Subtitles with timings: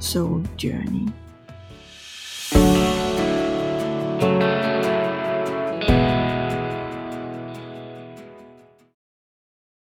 [0.00, 1.12] Soul Journey.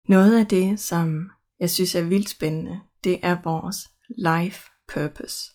[0.08, 1.30] Noget af det, som
[1.60, 5.52] jeg synes er vildt spændende, det er vores life purpose.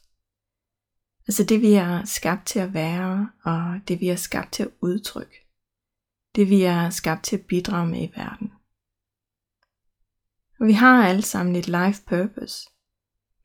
[1.28, 4.72] Altså det vi er skabt til at være, og det vi er skabt til at
[4.82, 5.48] udtrykke.
[6.36, 8.52] Det vi er skabt til at bidrage med i verden.
[10.60, 12.70] Og vi har alle sammen et life purpose.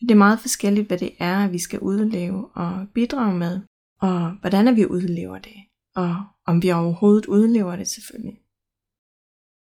[0.00, 3.60] Det er meget forskelligt, hvad det er, vi skal udleve og bidrage med,
[4.00, 5.56] og hvordan er vi udlever det,
[5.94, 8.38] og om vi overhovedet udlever det selvfølgelig.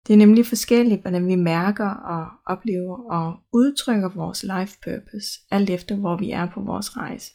[0.08, 5.70] Det er nemlig forskelligt, hvordan vi mærker og oplever og udtrykker vores life purpose, alt
[5.70, 7.34] efter hvor vi er på vores rejse.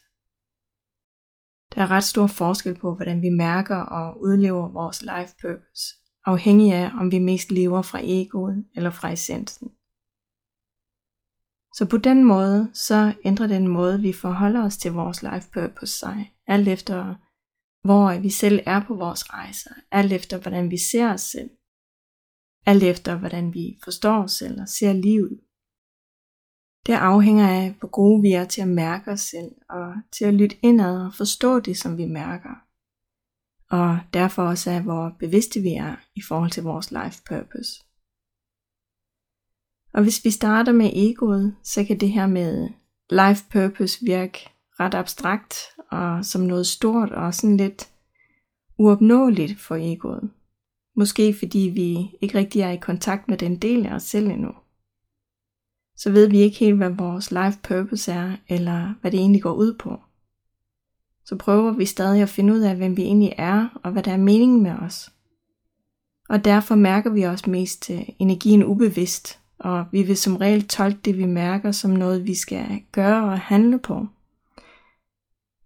[1.75, 6.73] Der er ret stor forskel på, hvordan vi mærker og udlever vores life purpose, afhængig
[6.73, 9.71] af, om vi mest lever fra egoet eller fra essensen.
[11.75, 15.99] Så på den måde, så ændrer den måde, vi forholder os til vores life purpose
[15.99, 17.15] sig, alt efter
[17.85, 21.51] hvor vi selv er på vores rejser, alt efter hvordan vi ser os selv,
[22.67, 25.41] alt efter hvordan vi forstår os selv og ser livet.
[26.87, 30.35] Det afhænger af, hvor gode vi er til at mærke os selv og til at
[30.35, 32.55] lytte indad og forstå det, som vi mærker.
[33.71, 37.73] Og derfor også af, hvor bevidste vi er i forhold til vores life purpose.
[39.95, 42.69] Og hvis vi starter med egoet, så kan det her med
[43.11, 44.39] life purpose virke
[44.81, 45.55] ret abstrakt
[45.91, 47.89] og som noget stort og sådan lidt
[48.79, 50.31] uopnåeligt for egoet.
[50.97, 54.51] Måske fordi vi ikke rigtig er i kontakt med den del af os selv endnu.
[55.97, 59.53] Så ved vi ikke helt, hvad vores life purpose er, eller hvad det egentlig går
[59.53, 60.01] ud på.
[61.25, 64.13] Så prøver vi stadig at finde ud af, hvem vi egentlig er, og hvad der
[64.13, 65.13] er meningen med os.
[66.29, 71.19] Og derfor mærker vi også mest energien ubevidst, og vi vil som regel tolke det,
[71.19, 74.07] vi mærker, som noget, vi skal gøre og handle på.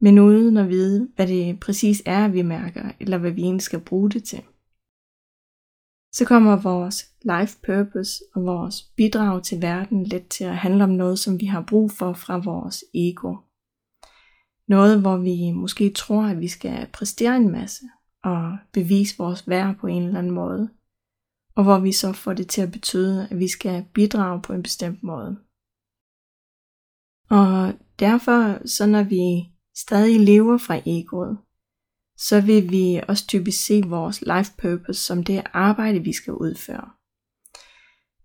[0.01, 3.81] Men uden at vide, hvad det præcis er, vi mærker, eller hvad vi egentlig skal
[3.81, 4.43] bruge det til.
[6.13, 10.91] Så kommer vores life purpose og vores bidrag til verden let til at handle om
[10.91, 13.37] noget, som vi har brug for fra vores ego.
[14.69, 17.85] Noget, hvor vi måske tror, at vi skal præstere en masse
[18.25, 20.69] og bevise vores værd på en eller anden måde
[21.57, 24.63] og hvor vi så får det til at betyde, at vi skal bidrage på en
[24.63, 25.39] bestemt måde.
[27.31, 31.39] Og derfor, så når vi stadig lever fra egoet,
[32.19, 36.91] så vil vi også typisk se vores life purpose som det arbejde, vi skal udføre.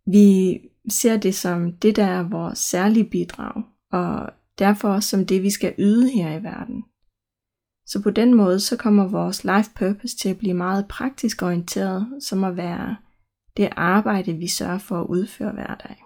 [0.05, 0.59] Vi
[0.89, 5.49] ser det som det, der er vores særlige bidrag, og derfor også som det, vi
[5.49, 6.83] skal yde her i verden.
[7.85, 12.23] Så på den måde, så kommer vores life purpose til at blive meget praktisk orienteret,
[12.23, 12.95] som at være
[13.61, 15.97] det arbejde, vi sørger for at udføre hver dag.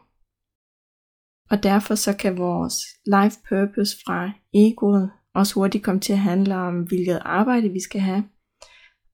[1.50, 6.56] Og derfor så kan vores life purpose fra egoet også hurtigt komme til at handle
[6.56, 8.24] om, hvilket arbejde vi skal have,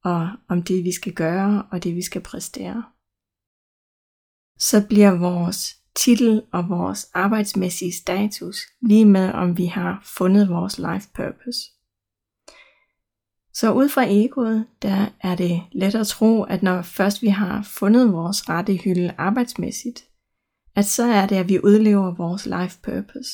[0.03, 2.84] og om det vi skal gøre, og det vi skal præstere.
[4.59, 5.59] Så bliver vores
[5.96, 11.59] titel og vores arbejdsmæssige status lige med, om vi har fundet vores life purpose.
[13.53, 17.62] Så ud fra egoet, der er det let at tro, at når først vi har
[17.63, 20.03] fundet vores rette hylde arbejdsmæssigt,
[20.75, 23.31] at så er det, at vi udlever vores life purpose.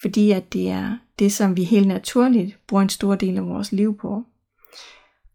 [0.00, 3.72] Fordi at det er det, som vi helt naturligt bruger en stor del af vores
[3.72, 4.24] liv på.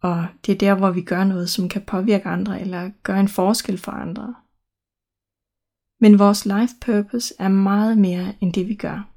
[0.02, 3.28] Og det er der, hvor vi gør noget, som kan påvirke andre, eller gøre en
[3.28, 4.36] forskel for andre.
[6.00, 9.10] Men vores life purpose er meget mere end det, vi gør.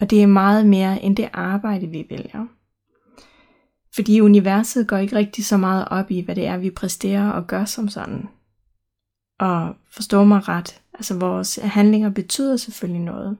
[0.00, 2.46] Og det er meget mere end det arbejde, vi vælger.
[3.94, 7.46] Fordi universet går ikke rigtig så meget op i, hvad det er, vi præsterer og
[7.46, 8.28] gør som sådan.
[9.40, 13.38] Og forstå mig ret, altså vores handlinger betyder selvfølgelig noget.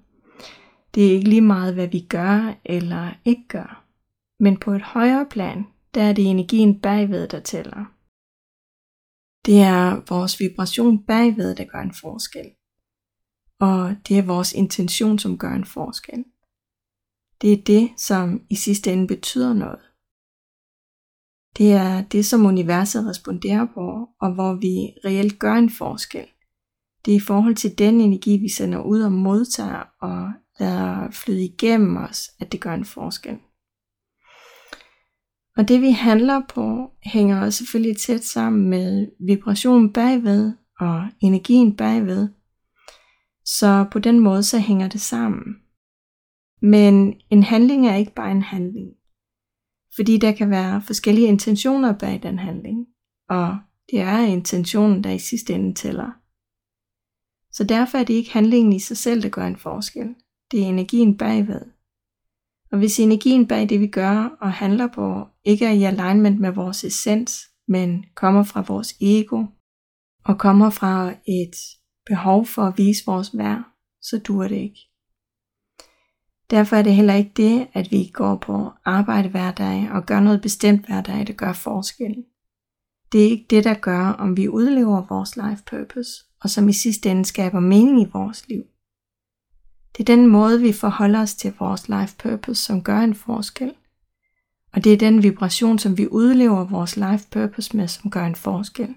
[0.94, 3.84] Det er ikke lige meget, hvad vi gør eller ikke gør.
[4.40, 7.84] Men på et højere plan, der er det energien bagved, der tæller.
[9.46, 12.50] Det er vores vibration bagved, der gør en forskel.
[13.60, 16.24] Og det er vores intention, som gør en forskel.
[17.42, 19.93] Det er det, som i sidste ende betyder noget.
[21.58, 26.26] Det er det, som universet responderer på, og hvor vi reelt gør en forskel.
[27.04, 31.44] Det er i forhold til den energi, vi sender ud og modtager, og lader flyde
[31.44, 33.38] igennem os, at det gør en forskel.
[35.56, 41.76] Og det vi handler på, hænger også selvfølgelig tæt sammen med vibrationen bagved og energien
[41.76, 42.28] bagved.
[43.44, 45.56] Så på den måde så hænger det sammen.
[46.62, 48.88] Men en handling er ikke bare en handling.
[49.96, 52.86] Fordi der kan være forskellige intentioner bag den handling.
[53.28, 53.58] Og
[53.90, 56.10] det er intentionen, der i sidste ende tæller.
[57.52, 60.14] Så derfor er det ikke handlingen i sig selv, der gør en forskel.
[60.50, 61.60] Det er energien bagved.
[62.72, 66.50] Og hvis energien bag det, vi gør og handler på, ikke er i alignment med
[66.50, 69.44] vores essens, men kommer fra vores ego,
[70.24, 71.56] og kommer fra et
[72.06, 73.62] behov for at vise vores værd,
[74.02, 74.80] så dur det ikke.
[76.54, 80.20] Derfor er det heller ikke det, at vi går på arbejde hver dag og gør
[80.20, 82.24] noget bestemt hver dag, der gør forskel.
[83.12, 86.10] Det er ikke det, der gør, om vi udlever vores life purpose,
[86.40, 88.62] og som i sidste ende skaber mening i vores liv.
[89.96, 93.74] Det er den måde, vi forholder os til vores life purpose, som gør en forskel.
[94.72, 98.34] Og det er den vibration, som vi udlever vores life purpose med, som gør en
[98.34, 98.94] forskel.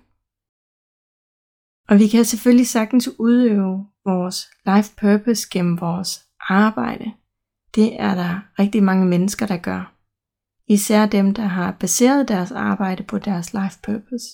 [1.89, 7.13] Og vi kan selvfølgelig sagtens udøve vores life purpose gennem vores arbejde.
[7.77, 9.93] Det er der rigtig mange mennesker, der gør.
[10.67, 14.25] Især dem, der har baseret deres arbejde på deres life purpose.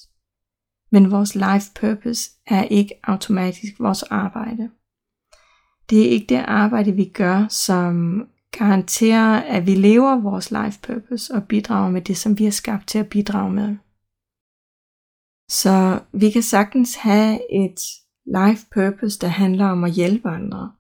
[0.92, 4.70] Men vores life purpose er ikke automatisk vores arbejde.
[5.90, 11.34] Det er ikke det arbejde, vi gør, som garanterer, at vi lever vores life purpose
[11.34, 13.78] og bidrager med det, som vi er skabt til at bidrage med.
[15.50, 17.80] Så vi kan sagtens have et
[18.26, 20.72] life purpose, der handler om at hjælpe andre,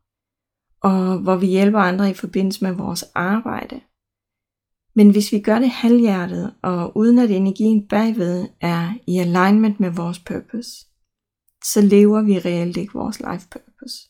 [0.84, 3.82] og hvor vi hjælper andre i forbindelse med vores arbejde.
[4.96, 9.90] Men hvis vi gør det halvhjertet, og uden at energien bagved er i alignment med
[9.90, 10.72] vores purpose,
[11.64, 14.10] så lever vi reelt ikke vores life purpose.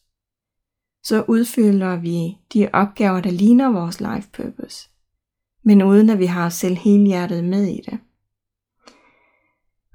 [1.04, 4.90] Så udfylder vi de opgaver, der ligner vores life purpose,
[5.64, 8.00] men uden at vi har os selv helhjertet med i det.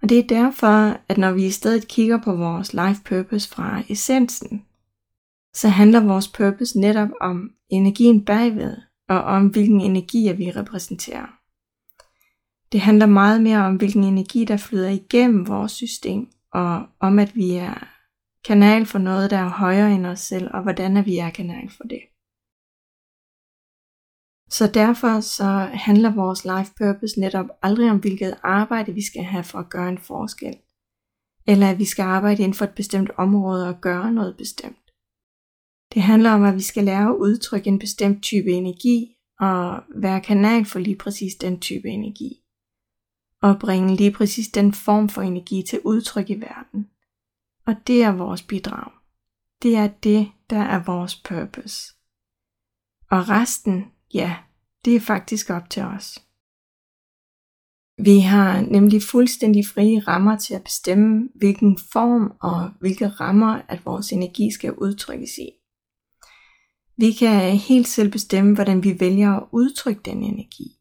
[0.03, 3.83] Og det er derfor, at når vi i stedet kigger på vores life purpose fra
[3.89, 4.65] essensen,
[5.61, 8.77] så handler vores purpose netop om energien bagved,
[9.09, 11.27] og om hvilken energi vi repræsenterer.
[12.73, 17.37] Det handler meget mere om hvilken energi der flyder igennem vores system, og om at
[17.37, 17.89] vi er
[18.45, 21.71] kanal for noget, der er højere end os selv, og hvordan er vi er kanal
[21.71, 22.01] for det.
[24.51, 29.45] Så derfor så handler vores life purpose netop aldrig om, hvilket arbejde vi skal have
[29.45, 30.57] for at gøre en forskel.
[31.47, 34.88] Eller at vi skal arbejde inden for et bestemt område og gøre noget bestemt.
[35.95, 40.21] Det handler om, at vi skal lære at udtrykke en bestemt type energi og være
[40.21, 42.43] kanal for lige præcis den type energi.
[43.43, 46.89] Og bringe lige præcis den form for energi til udtryk i verden.
[47.67, 48.91] Og det er vores bidrag.
[49.63, 51.95] Det er det, der er vores purpose.
[53.11, 54.37] Og resten, ja,
[54.85, 56.19] det er faktisk op til os.
[58.05, 63.87] Vi har nemlig fuldstændig frie rammer til at bestemme, hvilken form og hvilke rammer, at
[63.87, 65.58] vores energi skal udtrykkes i.
[67.01, 70.79] Vi kan helt selv bestemme, hvordan vi vælger at udtrykke den energi.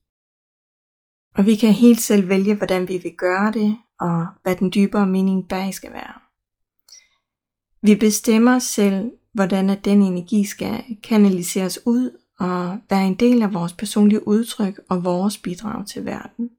[1.35, 5.07] Og vi kan helt selv vælge, hvordan vi vil gøre det, og hvad den dybere
[5.07, 6.13] mening bag skal være.
[7.81, 13.53] Vi bestemmer selv, hvordan at den energi skal kanaliseres ud og være en del af
[13.53, 16.49] vores personlige udtryk og vores bidrag til verden.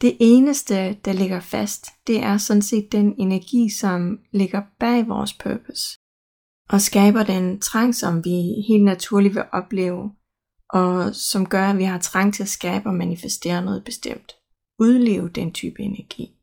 [0.00, 5.32] Det eneste, der ligger fast, det er sådan set den energi, som ligger bag vores
[5.32, 5.99] purpose
[6.72, 10.12] og skaber den trang, som vi helt naturligt vil opleve,
[10.68, 14.32] og som gør, at vi har trang til at skabe og manifestere noget bestemt.
[14.78, 16.36] Udleve den type energi.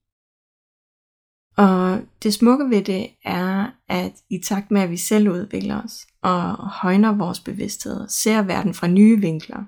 [1.57, 6.07] Og det smukke ved det er, at i takt med, at vi selv udvikler os
[6.22, 9.63] og højner vores bevidsthed, ser verden fra nye vinkler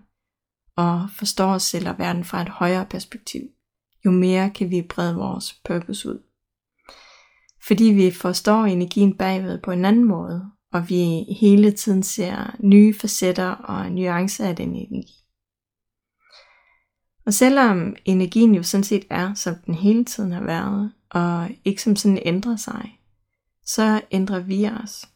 [0.75, 3.41] og forstår os selv og verden fra et højere perspektiv,
[4.05, 6.28] jo mere kan vi brede vores purpose ud
[7.67, 12.93] fordi vi forstår energien bagved på en anden måde, og vi hele tiden ser nye
[12.93, 15.13] facetter og nuancer af den energi.
[17.25, 21.81] Og selvom energien jo sådan set er, som den hele tiden har været, og ikke
[21.81, 22.99] som sådan ændrer sig,
[23.65, 25.09] så ændrer vi os.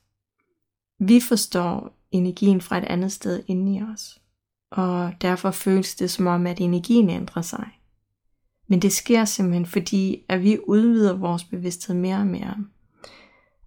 [0.99, 4.19] Vi forstår energien fra et andet sted inde i os,
[4.71, 7.82] og derfor føles det som om, at energien ændrer sig.
[8.67, 12.57] Men det sker simpelthen fordi, at vi udvider vores bevidsthed mere og mere.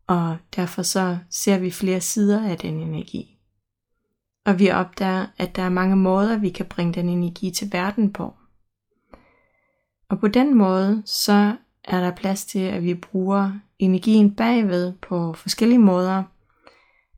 [0.07, 3.39] Og derfor så ser vi flere sider af den energi.
[4.45, 8.13] Og vi opdager, at der er mange måder, vi kan bringe den energi til verden
[8.13, 8.35] på.
[10.09, 15.33] Og på den måde, så er der plads til, at vi bruger energien bagved på
[15.33, 16.23] forskellige måder.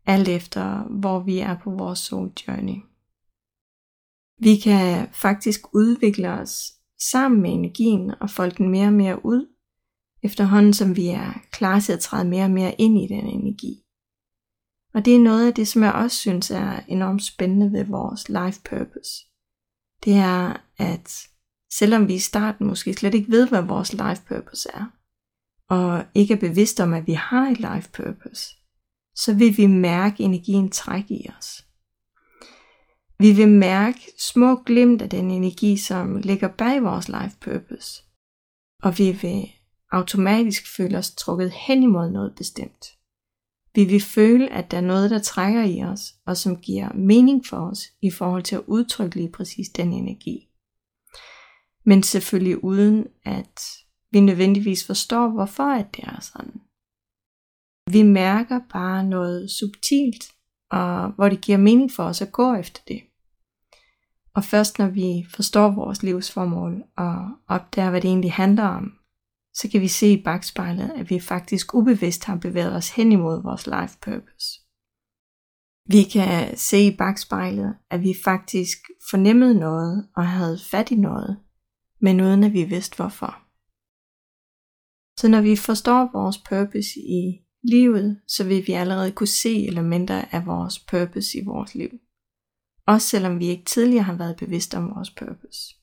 [0.07, 2.83] alt efter hvor vi er på vores soul journey.
[4.39, 9.47] Vi kan faktisk udvikle os sammen med energien og folde den mere og mere ud,
[10.23, 13.83] efterhånden som vi er klar til at træde mere og mere ind i den energi.
[14.95, 18.29] Og det er noget af det, som jeg også synes er enormt spændende ved vores
[18.29, 19.25] life purpose.
[20.05, 21.29] Det er, at
[21.73, 24.85] selvom vi i starten måske slet ikke ved, hvad vores life purpose er,
[25.69, 28.57] og ikke er bevidste om, at vi har et life purpose,
[29.15, 31.68] så vil vi mærke energien trække i os.
[33.21, 38.03] Vi vil mærke små glimt af den energi, som ligger bag vores life purpose,
[38.83, 39.49] og vi vil
[39.93, 42.87] automatisk føle os trukket hen imod noget bestemt.
[43.75, 47.47] Vi vil føle, at der er noget, der trækker i os, og som giver mening
[47.47, 50.49] for os i forhold til at udtrykke lige præcis den energi.
[51.85, 53.61] Men selvfølgelig uden at
[54.11, 56.61] vi nødvendigvis forstår, hvorfor at det er sådan.
[57.91, 60.25] Vi mærker bare noget subtilt,
[60.71, 63.03] og hvor det giver mening for os at gå efter det.
[64.35, 68.93] Og først når vi forstår vores livsformål og opdager, hvad det egentlig handler om,
[69.55, 73.43] så kan vi se i bagspejlet, at vi faktisk ubevidst har bevæget os hen imod
[73.43, 74.61] vores life purpose.
[75.91, 78.79] Vi kan se i bagspejlet, at vi faktisk
[79.11, 81.39] fornemmede noget og havde fat i noget,
[82.01, 83.43] men uden at vi vidste hvorfor.
[85.21, 90.25] Så når vi forstår vores purpose i livet, så vil vi allerede kunne se elementer
[90.31, 91.91] af vores purpose i vores liv.
[92.87, 95.75] Også selvom vi ikke tidligere har været bevidste om vores purpose.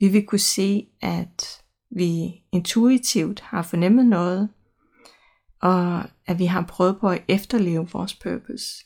[0.00, 4.48] Vi vil kunne se, at vi intuitivt har fornemmet noget,
[5.62, 8.84] og at vi har prøvet på at efterleve vores purpose.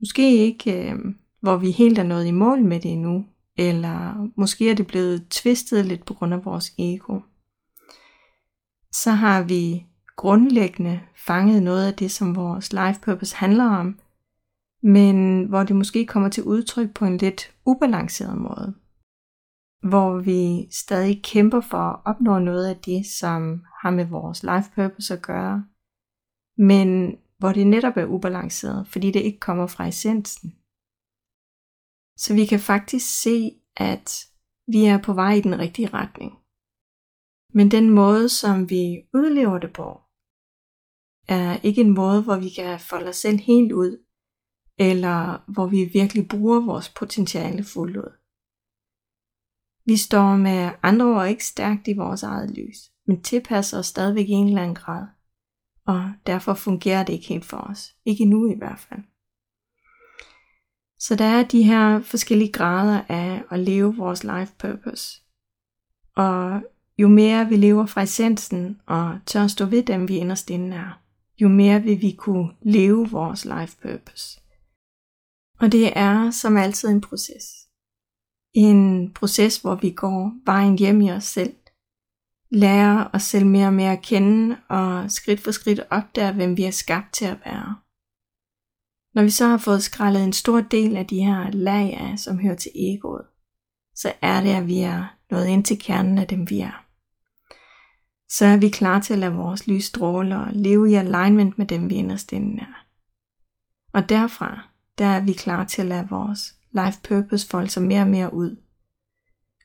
[0.00, 0.98] Måske ikke, øh,
[1.40, 3.24] hvor vi helt er nået i mål med det endnu,
[3.56, 7.20] eller måske er det blevet tvistet lidt på grund af vores ego.
[8.92, 13.98] Så har vi grundlæggende fanget noget af det, som vores life purpose handler om,
[14.82, 18.74] men hvor det måske kommer til udtryk på en lidt ubalanceret måde
[19.88, 24.70] hvor vi stadig kæmper for at opnå noget af det, som har med vores life
[24.74, 25.64] purpose at gøre,
[26.56, 30.50] men hvor det netop er ubalanceret, fordi det ikke kommer fra essensen.
[32.16, 34.26] Så vi kan faktisk se, at
[34.66, 36.32] vi er på vej i den rigtige retning.
[37.54, 40.00] Men den måde, som vi udlever det på,
[41.28, 44.04] er ikke en måde, hvor vi kan folde os selv helt ud,
[44.78, 48.12] eller hvor vi virkelig bruger vores potentiale fuldt ud.
[49.86, 54.28] Vi står med andre ord ikke stærkt i vores eget lys, men tilpasser os stadigvæk
[54.28, 55.06] i en eller anden grad.
[55.86, 57.94] Og derfor fungerer det ikke helt for os.
[58.04, 59.00] Ikke nu i hvert fald.
[60.98, 65.22] Så der er de her forskellige grader af at leve vores life purpose.
[66.16, 66.62] Og
[66.98, 71.00] jo mere vi lever fra essensen og tør stå ved dem, vi inderst inde er,
[71.40, 74.40] jo mere vil vi kunne leve vores life purpose.
[75.60, 77.44] Og det er som altid en proces.
[78.54, 81.54] En proces, hvor vi går vejen hjem i os selv.
[82.50, 86.64] Lærer os selv mere og mere at kende og skridt for skridt opdager, hvem vi
[86.64, 87.76] er skabt til at være.
[89.14, 92.38] Når vi så har fået skrællet en stor del af de her lag af, som
[92.38, 93.26] hører til egoet,
[93.94, 96.83] så er det, at vi er nået ind til kernen af dem, vi er.
[98.38, 101.66] Så er vi klar til at lade vores lys stråle og leve i alignment med
[101.66, 102.86] dem, vi inderst inde er.
[103.92, 108.00] Og derfra, der er vi klar til at lade vores life purpose folde sig mere
[108.00, 108.56] og mere ud.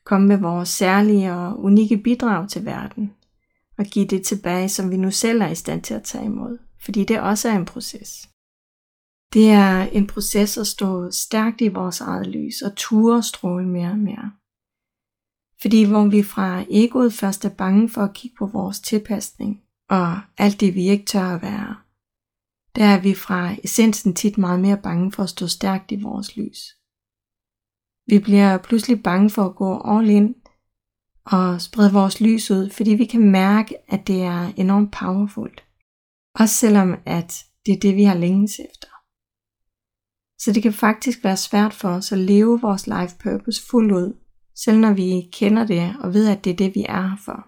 [0.04, 3.12] Kom med vores særlige og unikke bidrag til verden,
[3.78, 6.58] og give det tilbage, som vi nu selv er i stand til at tage imod,
[6.84, 8.28] fordi det også er en proces.
[9.32, 13.90] Det er en proces at stå stærkt i vores eget lys og ture stråle mere
[13.90, 14.32] og mere.
[15.62, 20.20] Fordi hvor vi fra egoet først er bange for at kigge på vores tilpasning og
[20.38, 21.76] alt det vi ikke tør at være,
[22.76, 26.36] der er vi fra essensen tit meget mere bange for at stå stærkt i vores
[26.36, 26.58] lys.
[28.06, 30.34] Vi bliver pludselig bange for at gå all in
[31.24, 35.64] og sprede vores lys ud, fordi vi kan mærke, at det er enormt powerfult.
[36.34, 38.88] Også selvom at det er det, vi har længes efter.
[40.38, 44.19] Så det kan faktisk være svært for os at leve vores life purpose fuldt ud,
[44.64, 47.46] selv når vi kender det og ved, at det er det, vi er her for.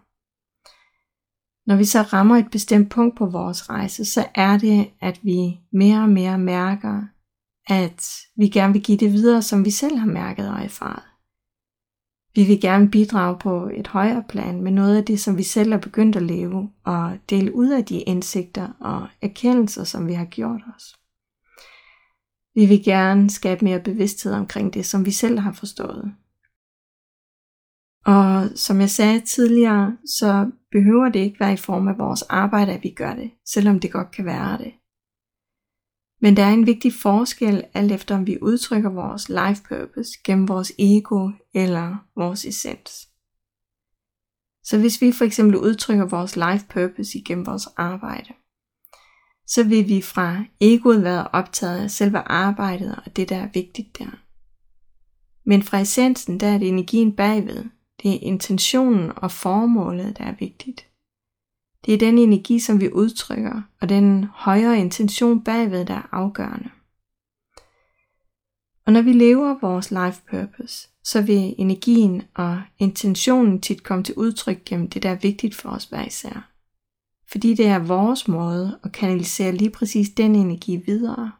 [1.66, 5.59] Når vi så rammer et bestemt punkt på vores rejse, så er det, at vi
[5.73, 7.02] mere og mere mærker,
[7.66, 11.02] at vi gerne vil give det videre, som vi selv har mærket og erfaret.
[12.35, 15.73] Vi vil gerne bidrage på et højere plan med noget af det, som vi selv
[15.73, 20.25] er begyndt at leve, og dele ud af de indsigter og erkendelser, som vi har
[20.25, 20.97] gjort os.
[22.54, 26.14] Vi vil gerne skabe mere bevidsthed omkring det, som vi selv har forstået.
[28.06, 32.73] Og som jeg sagde tidligere, så behøver det ikke være i form af vores arbejde,
[32.73, 34.73] at vi gør det, selvom det godt kan være det.
[36.21, 40.49] Men der er en vigtig forskel, alt efter om vi udtrykker vores life purpose gennem
[40.49, 43.09] vores ego eller vores essens.
[44.64, 48.32] Så hvis vi for eksempel udtrykker vores life purpose igennem vores arbejde,
[49.47, 53.99] så vil vi fra egoet være optaget af selve arbejdet og det, der er vigtigt
[53.99, 54.11] der.
[55.44, 57.64] Men fra essensen, der er det energien bagved.
[58.02, 60.87] Det er intentionen og formålet, der er vigtigt.
[61.87, 66.71] Det er den energi, som vi udtrykker, og den højere intention bagved, der er afgørende.
[68.87, 74.14] Og når vi lever vores life purpose, så vil energien og intentionen tit komme til
[74.14, 76.50] udtryk gennem det, der er vigtigt for os hver især.
[77.26, 81.32] Fordi det er vores måde at kanalisere lige præcis den energi videre.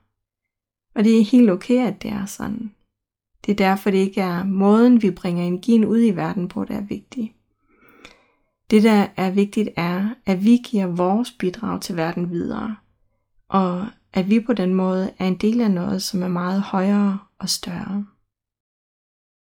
[0.95, 2.75] Og det er helt okay, at det er sådan.
[3.47, 6.75] Det er derfor, det ikke er måden, vi bringer energien ud i verden på, der
[6.75, 7.33] er vigtigt.
[8.71, 12.77] Det, der er vigtigt, er, at vi giver vores bidrag til verden videre,
[13.49, 17.19] og at vi på den måde er en del af noget, som er meget højere
[17.39, 18.07] og større.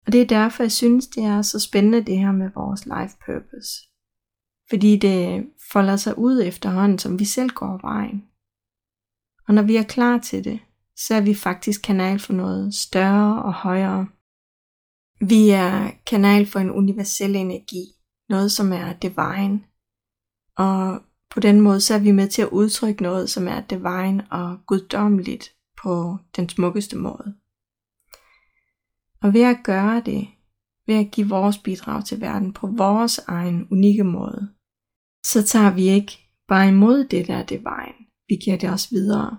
[0.05, 3.17] Og det er derfor, jeg synes, det er så spændende det her med vores life
[3.25, 3.89] purpose.
[4.69, 8.23] Fordi det folder sig ud efterhånden, som vi selv går vejen.
[9.47, 10.59] Og når vi er klar til det,
[11.07, 14.07] så er vi faktisk kanal for noget større og højere.
[15.21, 17.85] Vi er kanal for en universel energi,
[18.29, 19.63] noget som er divine.
[20.57, 24.27] Og på den måde så er vi med til at udtrykke noget, som er divine
[24.31, 27.35] og guddommeligt på den smukkeste måde.
[29.21, 30.27] Og ved at gøre det,
[30.87, 34.53] ved at give vores bidrag til verden på vores egen unikke måde,
[35.25, 39.37] så tager vi ikke bare imod det der divine, vi giver det også videre.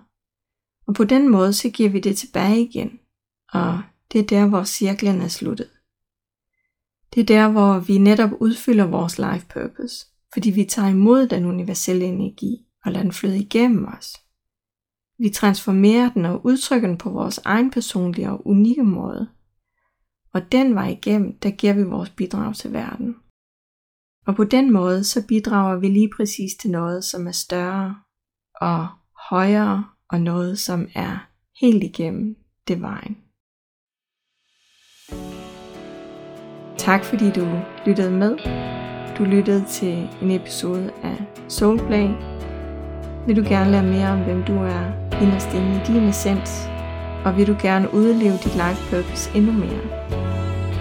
[0.91, 2.99] Og på den måde, så giver vi det tilbage igen,
[3.53, 3.81] og
[4.11, 5.69] det er der, hvor cirklen er sluttet.
[7.13, 11.45] Det er der, hvor vi netop udfylder vores life purpose, fordi vi tager imod den
[11.45, 14.17] universelle energi og lader den flyde igennem os.
[15.19, 19.29] Vi transformerer den og udtrykker den på vores egen personlige og unikke måde.
[20.33, 23.15] Og den vej igennem, der giver vi vores bidrag til verden.
[24.27, 27.95] Og på den måde, så bidrager vi lige præcis til noget, som er større
[28.61, 28.87] og
[29.29, 31.27] højere og noget, som er
[31.61, 32.35] helt igennem
[32.67, 33.15] divine.
[36.77, 38.37] Tak fordi du lyttede med.
[39.17, 42.07] Du lyttede til en episode af Soulplay.
[43.27, 46.67] Vil du gerne lære mere om, hvem du er inderst inde i din essens,
[47.25, 50.01] og vil du gerne udleve dit life purpose endnu mere,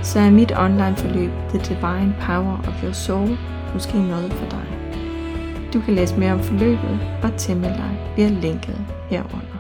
[0.02, 3.38] så er mit online forløb The Divine Power of Your Soul
[3.74, 4.79] måske noget for dig.
[5.72, 9.59] Du kan læse mere om forløbet og tilmelde dig via linket herunder.